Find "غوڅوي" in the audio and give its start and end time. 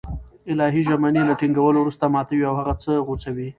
3.07-3.47